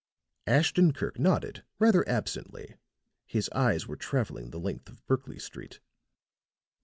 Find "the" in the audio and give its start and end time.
4.49-4.59